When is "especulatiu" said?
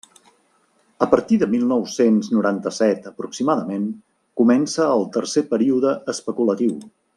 6.17-6.75